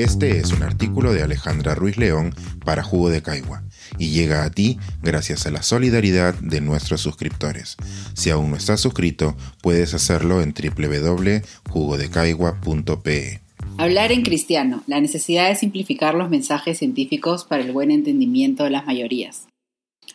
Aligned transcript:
Este 0.00 0.38
es 0.38 0.52
un 0.52 0.62
artículo 0.62 1.12
de 1.12 1.22
Alejandra 1.22 1.74
Ruiz 1.74 1.98
León 1.98 2.34
para 2.64 2.82
Jugo 2.82 3.10
de 3.10 3.20
Caigua 3.20 3.62
y 3.98 4.08
llega 4.08 4.44
a 4.44 4.50
ti 4.50 4.78
gracias 5.02 5.46
a 5.46 5.50
la 5.50 5.62
solidaridad 5.62 6.32
de 6.36 6.62
nuestros 6.62 7.02
suscriptores. 7.02 7.76
Si 8.14 8.30
aún 8.30 8.48
no 8.48 8.56
estás 8.56 8.80
suscrito, 8.80 9.36
puedes 9.60 9.92
hacerlo 9.92 10.40
en 10.40 10.54
www.jugodecaigua.pe. 10.54 13.40
Hablar 13.76 14.12
en 14.12 14.22
cristiano, 14.22 14.82
la 14.86 15.02
necesidad 15.02 15.50
de 15.50 15.56
simplificar 15.56 16.14
los 16.14 16.30
mensajes 16.30 16.78
científicos 16.78 17.44
para 17.44 17.62
el 17.62 17.72
buen 17.72 17.90
entendimiento 17.90 18.64
de 18.64 18.70
las 18.70 18.86
mayorías. 18.86 19.48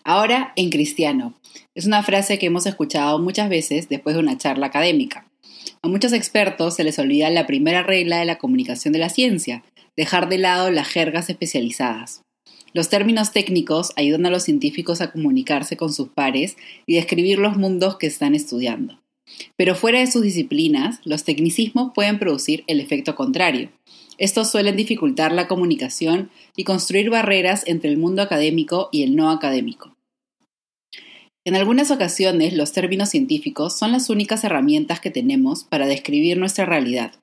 Ahora 0.04 0.52
en 0.56 0.72
cristiano, 0.72 1.36
es 1.76 1.86
una 1.86 2.02
frase 2.02 2.40
que 2.40 2.48
hemos 2.48 2.66
escuchado 2.66 3.20
muchas 3.20 3.50
veces 3.50 3.88
después 3.88 4.16
de 4.16 4.24
una 4.24 4.40
charla 4.40 4.66
académica. 4.66 5.28
A 5.84 5.88
muchos 5.88 6.14
expertos 6.14 6.76
se 6.76 6.84
les 6.84 6.98
olvida 6.98 7.30
la 7.30 7.46
primera 7.46 7.84
regla 7.84 8.18
de 8.18 8.26
la 8.26 8.40
comunicación 8.40 8.92
de 8.92 9.00
la 9.00 9.10
ciencia, 9.10 9.64
dejar 9.98 10.30
de 10.30 10.38
lado 10.38 10.70
las 10.72 10.88
jergas 10.88 11.30
especializadas. 11.30 12.22
Los 12.74 12.90
términos 12.90 13.32
técnicos 13.32 13.94
ayudan 13.96 14.26
a 14.26 14.30
los 14.30 14.44
científicos 14.44 15.00
a 15.00 15.12
comunicarse 15.12 15.78
con 15.78 15.94
sus 15.94 16.10
pares 16.10 16.58
y 16.86 16.96
describir 16.96 17.40
los 17.40 17.56
mundos 17.56 17.98
que 17.98 18.08
están 18.08 18.36
estudiando. 18.36 19.00
Pero 19.56 19.76
fuera 19.76 20.00
de 20.00 20.08
sus 20.08 20.22
disciplinas, 20.22 21.00
los 21.06 21.24
tecnicismos 21.24 21.94
pueden 21.96 22.20
producir 22.20 22.64
el 22.68 22.80
efecto 22.80 23.16
contrario. 23.16 23.72
Estos 24.18 24.52
suelen 24.52 24.76
dificultar 24.76 25.32
la 25.32 25.48
comunicación 25.48 26.30
y 26.56 26.64
construir 26.64 27.10
barreras 27.10 27.64
entre 27.66 27.90
el 27.90 27.98
mundo 27.98 28.22
académico 28.22 28.90
y 28.92 29.04
el 29.04 29.16
no 29.16 29.32
académico. 29.32 29.96
En 31.46 31.56
algunas 31.56 31.92
ocasiones, 31.92 32.54
los 32.54 32.72
términos 32.72 33.10
científicos 33.10 33.78
son 33.78 33.92
las 33.92 34.10
únicas 34.10 34.44
herramientas 34.44 35.00
que 35.00 35.12
tenemos 35.12 35.64
para 35.64 35.86
describir 35.86 36.38
nuestra 36.38 36.66
realidad. 36.66 37.14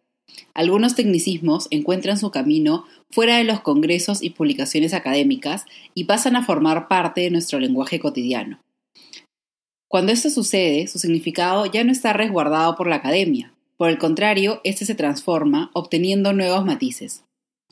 Algunos 0.54 0.94
tecnicismos 0.94 1.68
encuentran 1.70 2.18
su 2.18 2.30
camino 2.30 2.84
fuera 3.10 3.38
de 3.38 3.44
los 3.44 3.60
congresos 3.60 4.22
y 4.22 4.30
publicaciones 4.30 4.94
académicas 4.94 5.64
y 5.94 6.04
pasan 6.04 6.36
a 6.36 6.44
formar 6.44 6.88
parte 6.88 7.22
de 7.22 7.30
nuestro 7.30 7.58
lenguaje 7.58 8.00
cotidiano. 8.00 8.60
Cuando 9.88 10.12
esto 10.12 10.30
sucede, 10.30 10.86
su 10.86 10.98
significado 10.98 11.66
ya 11.66 11.84
no 11.84 11.92
está 11.92 12.12
resguardado 12.12 12.76
por 12.76 12.86
la 12.86 12.96
academia. 12.96 13.52
Por 13.76 13.90
el 13.90 13.98
contrario, 13.98 14.60
este 14.64 14.86
se 14.86 14.94
transforma, 14.94 15.70
obteniendo 15.74 16.32
nuevos 16.32 16.64
matices. 16.64 17.24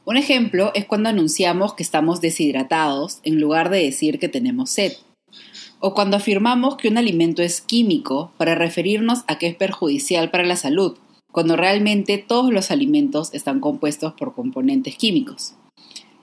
Un 0.05 0.17
ejemplo 0.17 0.73
es 0.75 0.87
cuando 0.87 1.09
anunciamos 1.09 1.75
que 1.75 1.83
estamos 1.83 2.21
deshidratados 2.21 3.21
en 3.23 3.41
lugar 3.41 3.71
de 3.71 3.85
decir 3.85 4.19
que 4.19 4.29
tenemos 4.29 4.71
sed. 4.71 4.93
O 5.79 5.95
cuando 5.95 6.17
afirmamos 6.17 6.77
que 6.77 6.89
un 6.89 6.99
alimento 6.99 7.43
es 7.43 7.61
químico 7.61 8.33
para 8.37 8.55
referirnos 8.55 9.21
a 9.27 9.39
que 9.39 9.47
es 9.47 9.55
perjudicial 9.55 10.31
para 10.31 10.45
la 10.45 10.57
salud, 10.57 10.99
cuando 11.33 11.57
realmente 11.57 12.19
todos 12.19 12.53
los 12.53 12.71
alimentos 12.71 13.33
están 13.35 13.61
compuestos 13.61 14.15
por 14.15 14.35
componentes 14.35 14.97
químicos. 14.97 15.55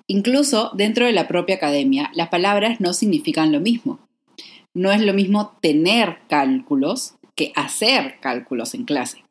Incluso 0.07 0.71
dentro 0.73 1.05
de 1.05 1.11
la 1.11 1.27
propia 1.27 1.55
academia, 1.55 2.11
las 2.13 2.29
palabras 2.29 2.79
no 2.79 2.93
significan 2.93 3.51
lo 3.51 3.59
mismo. 3.59 3.99
No 4.73 4.91
es 4.91 5.01
lo 5.01 5.13
mismo 5.13 5.57
tener 5.61 6.19
cálculos 6.29 7.15
que 7.35 7.51
hacer 7.55 8.15
cálculos 8.21 8.73
en 8.73 8.85
clase. 8.85 9.23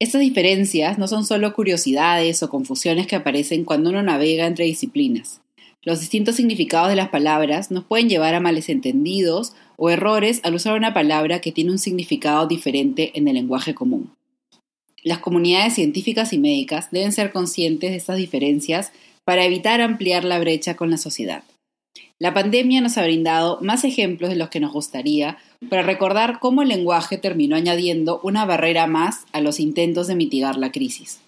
Estas 0.00 0.20
diferencias 0.20 0.98
no 0.98 1.08
son 1.08 1.24
solo 1.24 1.52
curiosidades 1.54 2.42
o 2.42 2.50
confusiones 2.50 3.06
que 3.06 3.16
aparecen 3.16 3.64
cuando 3.64 3.90
uno 3.90 4.02
navega 4.02 4.46
entre 4.46 4.64
disciplinas. 4.64 5.40
Los 5.82 6.00
distintos 6.00 6.36
significados 6.36 6.88
de 6.88 6.96
las 6.96 7.10
palabras 7.10 7.70
nos 7.70 7.84
pueden 7.84 8.08
llevar 8.08 8.34
a 8.34 8.40
males 8.40 8.68
entendidos 8.68 9.54
o 9.76 9.90
errores 9.90 10.40
al 10.42 10.54
usar 10.54 10.76
una 10.76 10.94
palabra 10.94 11.40
que 11.40 11.52
tiene 11.52 11.70
un 11.70 11.78
significado 11.78 12.46
diferente 12.46 13.12
en 13.14 13.28
el 13.28 13.34
lenguaje 13.34 13.74
común. 13.74 14.12
Las 15.04 15.18
comunidades 15.18 15.74
científicas 15.74 16.32
y 16.32 16.38
médicas 16.38 16.90
deben 16.90 17.12
ser 17.12 17.30
conscientes 17.30 17.90
de 17.90 17.96
estas 17.96 18.16
diferencias 18.16 18.90
para 19.24 19.44
evitar 19.44 19.82
ampliar 19.82 20.24
la 20.24 20.38
brecha 20.38 20.76
con 20.76 20.90
la 20.90 20.96
sociedad. 20.96 21.44
La 22.18 22.32
pandemia 22.32 22.80
nos 22.80 22.96
ha 22.96 23.02
brindado 23.02 23.58
más 23.60 23.84
ejemplos 23.84 24.30
de 24.30 24.36
los 24.36 24.48
que 24.48 24.60
nos 24.60 24.72
gustaría 24.72 25.36
para 25.68 25.82
recordar 25.82 26.38
cómo 26.38 26.62
el 26.62 26.68
lenguaje 26.68 27.18
terminó 27.18 27.54
añadiendo 27.54 28.18
una 28.22 28.46
barrera 28.46 28.86
más 28.86 29.26
a 29.32 29.42
los 29.42 29.60
intentos 29.60 30.06
de 30.06 30.14
mitigar 30.14 30.56
la 30.56 30.72
crisis. 30.72 31.20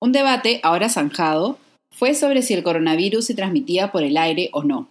Un 0.00 0.12
debate, 0.12 0.60
ahora 0.62 0.88
zanjado, 0.88 1.58
fue 1.92 2.14
sobre 2.14 2.40
si 2.40 2.54
el 2.54 2.62
coronavirus 2.62 3.26
se 3.26 3.34
transmitía 3.34 3.92
por 3.92 4.04
el 4.04 4.16
aire 4.16 4.48
o 4.52 4.62
no. 4.62 4.88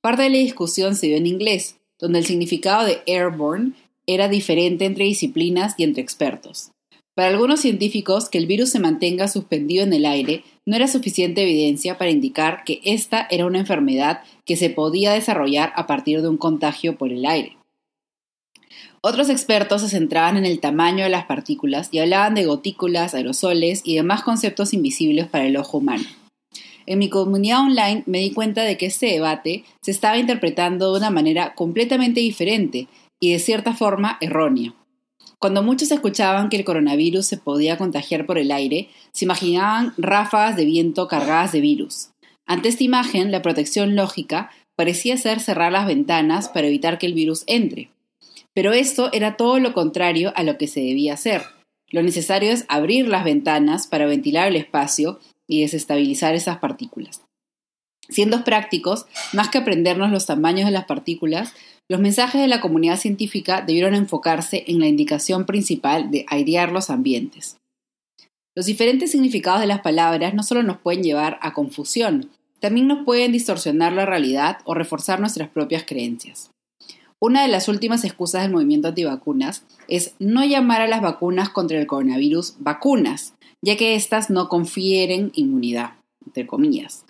Parte 0.00 0.22
de 0.22 0.30
la 0.30 0.38
discusión 0.38 0.94
se 0.94 1.08
dio 1.08 1.16
en 1.16 1.26
inglés, 1.26 1.78
donde 1.98 2.20
el 2.20 2.26
significado 2.26 2.84
de 2.84 3.02
airborne 3.08 3.72
era 4.06 4.28
diferente 4.28 4.84
entre 4.84 5.06
disciplinas 5.06 5.74
y 5.78 5.82
entre 5.82 6.02
expertos. 6.02 6.73
Para 7.14 7.28
algunos 7.28 7.60
científicos, 7.60 8.28
que 8.28 8.38
el 8.38 8.46
virus 8.46 8.70
se 8.70 8.80
mantenga 8.80 9.28
suspendido 9.28 9.84
en 9.84 9.92
el 9.92 10.04
aire 10.04 10.42
no 10.66 10.74
era 10.74 10.88
suficiente 10.88 11.42
evidencia 11.42 11.96
para 11.96 12.10
indicar 12.10 12.64
que 12.64 12.80
esta 12.84 13.26
era 13.30 13.46
una 13.46 13.60
enfermedad 13.60 14.22
que 14.44 14.56
se 14.56 14.70
podía 14.70 15.12
desarrollar 15.12 15.72
a 15.76 15.86
partir 15.86 16.22
de 16.22 16.28
un 16.28 16.38
contagio 16.38 16.96
por 16.96 17.12
el 17.12 17.24
aire. 17.24 17.56
Otros 19.00 19.28
expertos 19.28 19.82
se 19.82 19.90
centraban 19.90 20.38
en 20.38 20.46
el 20.46 20.60
tamaño 20.60 21.04
de 21.04 21.10
las 21.10 21.26
partículas 21.26 21.88
y 21.92 21.98
hablaban 21.98 22.34
de 22.34 22.46
gotículas, 22.46 23.14
aerosoles 23.14 23.82
y 23.84 23.94
demás 23.94 24.22
conceptos 24.22 24.72
invisibles 24.72 25.26
para 25.28 25.46
el 25.46 25.56
ojo 25.56 25.78
humano. 25.78 26.04
En 26.86 26.98
mi 26.98 27.10
comunidad 27.10 27.60
online 27.60 28.02
me 28.06 28.18
di 28.18 28.32
cuenta 28.32 28.62
de 28.62 28.76
que 28.76 28.86
este 28.86 29.06
debate 29.06 29.64
se 29.82 29.90
estaba 29.90 30.18
interpretando 30.18 30.92
de 30.92 30.98
una 30.98 31.10
manera 31.10 31.54
completamente 31.54 32.20
diferente 32.20 32.88
y 33.20 33.32
de 33.32 33.38
cierta 33.38 33.74
forma 33.74 34.18
errónea. 34.20 34.74
Cuando 35.44 35.62
muchos 35.62 35.90
escuchaban 35.90 36.48
que 36.48 36.56
el 36.56 36.64
coronavirus 36.64 37.26
se 37.26 37.36
podía 37.36 37.76
contagiar 37.76 38.24
por 38.24 38.38
el 38.38 38.50
aire, 38.50 38.88
se 39.12 39.26
imaginaban 39.26 39.92
ráfagas 39.98 40.56
de 40.56 40.64
viento 40.64 41.06
cargadas 41.06 41.52
de 41.52 41.60
virus. 41.60 42.08
Ante 42.46 42.70
esta 42.70 42.82
imagen, 42.82 43.30
la 43.30 43.42
protección 43.42 43.94
lógica 43.94 44.50
parecía 44.74 45.18
ser 45.18 45.40
cerrar 45.40 45.70
las 45.70 45.86
ventanas 45.86 46.48
para 46.48 46.68
evitar 46.68 46.96
que 46.96 47.04
el 47.04 47.12
virus 47.12 47.44
entre. 47.46 47.90
Pero 48.54 48.72
esto 48.72 49.10
era 49.12 49.36
todo 49.36 49.58
lo 49.58 49.74
contrario 49.74 50.32
a 50.34 50.44
lo 50.44 50.56
que 50.56 50.66
se 50.66 50.80
debía 50.80 51.12
hacer. 51.12 51.42
Lo 51.90 52.02
necesario 52.02 52.50
es 52.50 52.64
abrir 52.70 53.06
las 53.08 53.24
ventanas 53.24 53.86
para 53.86 54.06
ventilar 54.06 54.48
el 54.48 54.56
espacio 54.56 55.20
y 55.46 55.60
desestabilizar 55.60 56.34
esas 56.34 56.56
partículas. 56.56 57.20
Siendo 58.08 58.44
prácticos, 58.44 59.06
más 59.32 59.48
que 59.48 59.58
aprendernos 59.58 60.10
los 60.10 60.26
tamaños 60.26 60.66
de 60.66 60.72
las 60.72 60.84
partículas, 60.84 61.54
los 61.88 62.00
mensajes 62.00 62.40
de 62.40 62.48
la 62.48 62.60
comunidad 62.60 62.98
científica 62.98 63.62
debieron 63.62 63.94
enfocarse 63.94 64.64
en 64.66 64.80
la 64.80 64.86
indicación 64.86 65.46
principal 65.46 66.10
de 66.10 66.24
airear 66.28 66.72
los 66.72 66.90
ambientes. 66.90 67.56
Los 68.56 68.66
diferentes 68.66 69.10
significados 69.10 69.60
de 69.60 69.66
las 69.66 69.80
palabras 69.80 70.34
no 70.34 70.42
solo 70.42 70.62
nos 70.62 70.78
pueden 70.78 71.02
llevar 71.02 71.38
a 71.42 71.52
confusión, 71.52 72.30
también 72.60 72.86
nos 72.86 73.04
pueden 73.04 73.32
distorsionar 73.32 73.92
la 73.92 74.06
realidad 74.06 74.58
o 74.64 74.74
reforzar 74.74 75.20
nuestras 75.20 75.50
propias 75.50 75.84
creencias. 75.84 76.50
Una 77.20 77.42
de 77.42 77.48
las 77.48 77.68
últimas 77.68 78.04
excusas 78.04 78.42
del 78.42 78.52
movimiento 78.52 78.88
antivacunas 78.88 79.64
es 79.88 80.14
no 80.18 80.44
llamar 80.44 80.82
a 80.82 80.88
las 80.88 81.02
vacunas 81.02 81.48
contra 81.48 81.78
el 81.78 81.86
coronavirus 81.86 82.56
vacunas, 82.58 83.34
ya 83.62 83.76
que 83.76 83.94
éstas 83.94 84.30
no 84.30 84.48
confieren 84.48 85.32
inmunidad, 85.34 85.92
entre 86.26 86.46
comillas. 86.46 87.04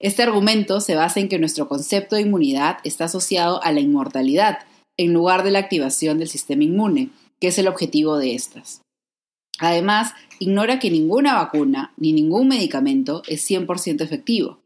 Este 0.00 0.22
argumento 0.22 0.80
se 0.80 0.94
basa 0.94 1.20
en 1.20 1.28
que 1.28 1.38
nuestro 1.38 1.68
concepto 1.68 2.16
de 2.16 2.22
inmunidad 2.22 2.78
está 2.84 3.04
asociado 3.04 3.62
a 3.62 3.70
la 3.70 3.80
inmortalidad, 3.80 4.60
en 4.96 5.12
lugar 5.12 5.44
de 5.44 5.50
la 5.50 5.58
activación 5.58 6.18
del 6.18 6.28
sistema 6.28 6.64
inmune, 6.64 7.10
que 7.38 7.48
es 7.48 7.58
el 7.58 7.68
objetivo 7.68 8.16
de 8.16 8.34
estas. 8.34 8.80
Además, 9.58 10.14
ignora 10.38 10.78
que 10.78 10.90
ninguna 10.90 11.34
vacuna 11.34 11.92
ni 11.98 12.14
ningún 12.14 12.48
medicamento 12.48 13.22
es 13.28 13.48
100% 13.48 14.00
efectivo. 14.00 14.58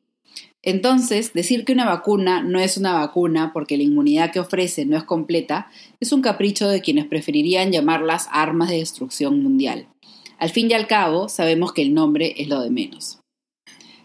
Entonces, 0.62 1.32
decir 1.34 1.64
que 1.64 1.72
una 1.72 1.84
vacuna 1.84 2.40
no 2.40 2.60
es 2.60 2.76
una 2.78 2.94
vacuna 2.94 3.52
porque 3.52 3.76
la 3.76 3.82
inmunidad 3.82 4.30
que 4.30 4.40
ofrece 4.40 4.86
no 4.86 4.96
es 4.96 5.04
completa 5.04 5.68
es 6.00 6.12
un 6.12 6.22
capricho 6.22 6.68
de 6.68 6.80
quienes 6.80 7.06
preferirían 7.06 7.72
llamarlas 7.72 8.28
armas 8.30 8.70
de 8.70 8.78
destrucción 8.78 9.42
mundial. 9.42 9.88
Al 10.38 10.50
fin 10.50 10.70
y 10.70 10.74
al 10.74 10.86
cabo, 10.86 11.28
sabemos 11.28 11.72
que 11.72 11.82
el 11.82 11.92
nombre 11.92 12.34
es 12.38 12.48
lo 12.48 12.60
de 12.60 12.70
menos. 12.70 13.18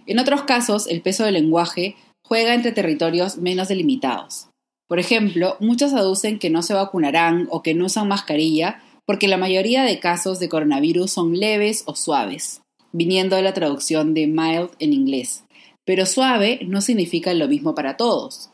En 0.09 0.17
otros 0.17 0.41
casos, 0.41 0.87
el 0.87 1.03
peso 1.03 1.23
del 1.23 1.35
lenguaje 1.35 1.95
juega 2.25 2.55
entre 2.55 2.71
territorios 2.71 3.37
menos 3.37 3.67
delimitados. 3.67 4.49
Por 4.87 4.97
ejemplo, 4.97 5.55
muchos 5.59 5.93
aducen 5.93 6.39
que 6.39 6.49
no 6.49 6.63
se 6.63 6.73
vacunarán 6.73 7.47
o 7.51 7.61
que 7.61 7.75
no 7.75 7.85
usan 7.85 8.07
mascarilla 8.07 8.81
porque 9.05 9.27
la 9.27 9.37
mayoría 9.37 9.83
de 9.83 9.99
casos 9.99 10.39
de 10.39 10.49
coronavirus 10.49 11.11
son 11.11 11.39
leves 11.39 11.83
o 11.85 11.95
suaves, 11.95 12.61
viniendo 12.91 13.35
de 13.35 13.43
la 13.43 13.53
traducción 13.53 14.15
de 14.15 14.25
mild 14.25 14.71
en 14.79 14.93
inglés. 14.93 15.43
Pero 15.85 16.07
suave 16.07 16.59
no 16.65 16.81
significa 16.81 17.31
lo 17.35 17.47
mismo 17.47 17.75
para 17.75 17.95
todos. 17.95 18.49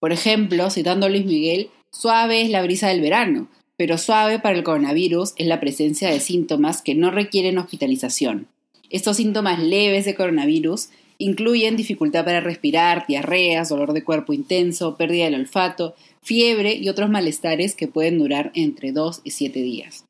Por 0.00 0.10
ejemplo, 0.10 0.68
citando 0.68 1.06
a 1.06 1.10
Luis 1.10 1.26
Miguel, 1.26 1.70
suave 1.92 2.42
es 2.42 2.50
la 2.50 2.62
brisa 2.62 2.88
del 2.88 3.02
verano, 3.02 3.48
pero 3.76 3.98
suave 3.98 4.40
para 4.40 4.56
el 4.56 4.64
coronavirus 4.64 5.34
es 5.36 5.46
la 5.46 5.60
presencia 5.60 6.10
de 6.10 6.18
síntomas 6.18 6.82
que 6.82 6.96
no 6.96 7.12
requieren 7.12 7.58
hospitalización. 7.58 8.48
Estos 8.90 9.18
síntomas 9.18 9.58
leves 9.62 10.04
de 10.04 10.14
coronavirus 10.14 10.88
incluyen 11.18 11.76
dificultad 11.76 12.24
para 12.24 12.40
respirar, 12.40 13.06
diarreas, 13.06 13.68
dolor 13.68 13.92
de 13.92 14.04
cuerpo 14.04 14.32
intenso, 14.32 14.96
pérdida 14.96 15.24
del 15.24 15.34
olfato, 15.34 15.94
fiebre 16.22 16.74
y 16.74 16.88
otros 16.88 17.10
malestares 17.10 17.74
que 17.74 17.88
pueden 17.88 18.18
durar 18.18 18.50
entre 18.54 18.92
2 18.92 19.20
y 19.24 19.32
7 19.32 19.60
días. 19.60 20.04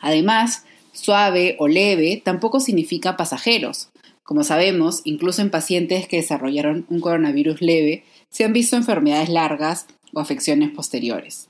Además, 0.00 0.64
suave 0.92 1.56
o 1.58 1.68
leve 1.68 2.20
tampoco 2.22 2.60
significa 2.60 3.16
pasajeros. 3.16 3.90
Como 4.22 4.42
sabemos, 4.42 5.02
incluso 5.04 5.42
en 5.42 5.50
pacientes 5.50 6.08
que 6.08 6.16
desarrollaron 6.16 6.86
un 6.88 7.00
coronavirus 7.00 7.60
leve, 7.60 8.04
se 8.30 8.44
han 8.44 8.52
visto 8.52 8.76
enfermedades 8.76 9.28
largas 9.28 9.86
o 10.12 10.20
afecciones 10.20 10.70
posteriores. 10.70 11.48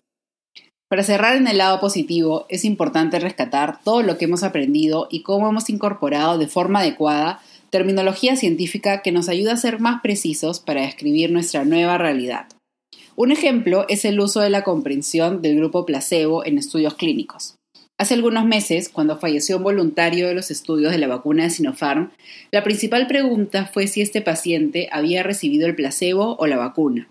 Para 0.94 1.02
cerrar 1.02 1.34
en 1.34 1.48
el 1.48 1.58
lado 1.58 1.80
positivo, 1.80 2.46
es 2.48 2.64
importante 2.64 3.18
rescatar 3.18 3.80
todo 3.82 4.04
lo 4.04 4.16
que 4.16 4.26
hemos 4.26 4.44
aprendido 4.44 5.08
y 5.10 5.22
cómo 5.22 5.48
hemos 5.48 5.68
incorporado 5.68 6.38
de 6.38 6.46
forma 6.46 6.78
adecuada 6.78 7.40
terminología 7.70 8.36
científica 8.36 9.02
que 9.02 9.10
nos 9.10 9.28
ayuda 9.28 9.54
a 9.54 9.56
ser 9.56 9.80
más 9.80 10.02
precisos 10.02 10.60
para 10.60 10.82
describir 10.82 11.32
nuestra 11.32 11.64
nueva 11.64 11.98
realidad. 11.98 12.46
Un 13.16 13.32
ejemplo 13.32 13.86
es 13.88 14.04
el 14.04 14.20
uso 14.20 14.40
de 14.40 14.50
la 14.50 14.62
comprensión 14.62 15.42
del 15.42 15.56
grupo 15.56 15.84
placebo 15.84 16.46
en 16.46 16.58
estudios 16.58 16.94
clínicos. 16.94 17.56
Hace 17.98 18.14
algunos 18.14 18.44
meses, 18.44 18.88
cuando 18.88 19.18
falleció 19.18 19.56
un 19.56 19.64
voluntario 19.64 20.28
de 20.28 20.34
los 20.34 20.52
estudios 20.52 20.92
de 20.92 20.98
la 20.98 21.08
vacuna 21.08 21.42
de 21.42 21.50
Sinopharm, 21.50 22.12
la 22.52 22.62
principal 22.62 23.08
pregunta 23.08 23.66
fue 23.66 23.88
si 23.88 24.00
este 24.00 24.22
paciente 24.22 24.88
había 24.92 25.24
recibido 25.24 25.66
el 25.66 25.74
placebo 25.74 26.36
o 26.38 26.46
la 26.46 26.56
vacuna. 26.56 27.08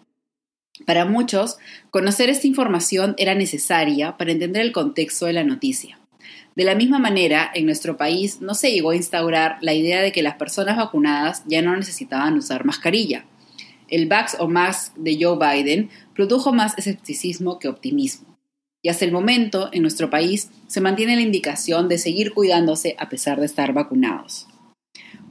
Para 0.86 1.06
muchos, 1.06 1.58
conocer 1.92 2.30
esta 2.30 2.48
información 2.48 3.16
era 3.18 3.36
necesaria 3.36 4.18
para 4.18 4.32
entender 4.32 4.62
el 4.62 4.72
contexto 4.72 5.26
de 5.26 5.34
la 5.34 5.44
noticia. 5.44 6.00
De 6.56 6.64
la 6.64 6.76
misma 6.76 7.00
manera, 7.00 7.50
en 7.54 7.66
nuestro 7.66 7.98
país 7.98 8.42
no 8.42 8.54
se 8.54 8.72
llegó 8.72 8.92
a 8.92 8.96
instaurar 8.96 9.58
la 9.62 9.74
idea 9.74 10.02
de 10.02 10.12
que 10.12 10.24
las 10.24 10.36
personas 10.36 10.78
vacunadas 10.78 11.44
ya 11.48 11.62
no 11.62 11.76
necesitaban 11.76 12.38
usar 12.38 12.66
mascarilla. 12.66 13.26
El 13.88 14.08
Vax 14.08 14.38
o 14.40 14.48
Mask 14.48 14.96
de 14.96 15.18
Joe 15.20 15.38
Biden 15.38 15.90
produjo 16.16 16.54
más 16.54 16.78
escepticismo 16.78 17.60
que 17.60 17.68
optimismo 17.68 18.34
y 18.84 18.90
hasta 18.90 19.06
el 19.06 19.12
momento 19.12 19.70
en 19.72 19.82
nuestro 19.82 20.10
país 20.10 20.52
se 20.68 20.82
mantiene 20.82 21.16
la 21.16 21.22
indicación 21.22 21.88
de 21.88 21.98
seguir 21.98 22.34
cuidándose 22.34 22.96
a 23.00 23.10
pesar 23.10 23.40
de 23.40 23.46
estar 23.46 23.74
vacunados. 23.74 24.48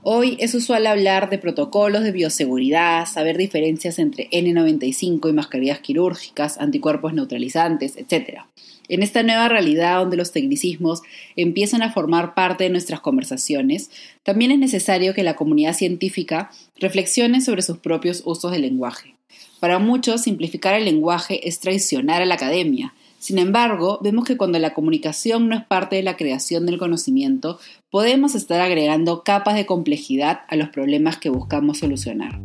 Hoy 0.04 0.36
es 0.40 0.52
usual 0.54 0.88
hablar 0.88 1.30
de 1.30 1.38
protocolos 1.38 2.02
de 2.02 2.10
bioseguridad, 2.10 3.06
saber 3.06 3.38
diferencias 3.38 4.00
entre 4.00 4.28
N95 4.30 5.30
y 5.30 5.32
mascarillas 5.32 5.78
quirúrgicas, 5.78 6.58
anticuerpos 6.58 7.14
neutralizantes, 7.14 7.96
etc. 7.96 8.40
En 8.88 9.04
esta 9.04 9.22
nueva 9.22 9.48
realidad 9.48 10.00
donde 10.00 10.16
los 10.16 10.32
tecnicismos 10.32 11.02
empiezan 11.36 11.82
a 11.82 11.92
formar 11.92 12.34
parte 12.34 12.64
de 12.64 12.70
nuestras 12.70 12.98
conversaciones, 12.98 13.92
también 14.24 14.50
es 14.50 14.58
necesario 14.58 15.14
que 15.14 15.22
la 15.22 15.36
comunidad 15.36 15.74
científica 15.74 16.50
reflexione 16.80 17.40
sobre 17.40 17.62
sus 17.62 17.78
propios 17.78 18.22
usos 18.24 18.50
del 18.50 18.62
lenguaje. 18.62 19.14
Para 19.60 19.78
muchos, 19.78 20.22
simplificar 20.22 20.74
el 20.74 20.84
lenguaje 20.84 21.46
es 21.48 21.60
traicionar 21.60 22.22
a 22.22 22.26
la 22.26 22.34
academia, 22.34 22.92
sin 23.22 23.38
embargo, 23.38 24.00
vemos 24.02 24.24
que 24.24 24.36
cuando 24.36 24.58
la 24.58 24.74
comunicación 24.74 25.48
no 25.48 25.54
es 25.54 25.64
parte 25.64 25.94
de 25.94 26.02
la 26.02 26.16
creación 26.16 26.66
del 26.66 26.76
conocimiento, 26.76 27.60
podemos 27.88 28.34
estar 28.34 28.60
agregando 28.60 29.22
capas 29.22 29.54
de 29.54 29.64
complejidad 29.64 30.40
a 30.48 30.56
los 30.56 30.70
problemas 30.70 31.18
que 31.18 31.30
buscamos 31.30 31.78
solucionar. 31.78 32.40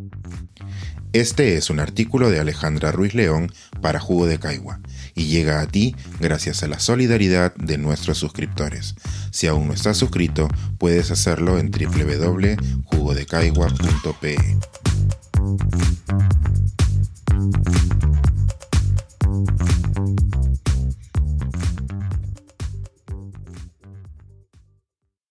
Este 1.13 1.57
es 1.57 1.71
un 1.71 1.79
artículo 1.79 2.29
de 2.29 2.39
Alejandra 2.39 2.91
Ruiz 2.91 3.15
León 3.15 3.51
para 3.81 4.00
Jugo 4.00 4.27
de 4.27 4.38
Caigua 4.38 4.79
y 5.15 5.25
llega 5.25 5.62
a 5.62 5.68
ti 5.68 5.95
gracias 6.19 6.62
a 6.62 6.68
la 6.68 6.77
solidaridad 6.77 7.56
de 7.56 7.79
nuestros 7.79 8.19
suscriptores. 8.19 8.94
Si 9.31 9.47
aún 9.47 9.65
no 9.65 9.74
estás 9.74 9.97
suscrito, 9.97 10.47
puedes 10.77 11.09
hacerlo 11.09 11.57
en 11.57 11.71
www.jugodecaigua.pe. 11.71 14.38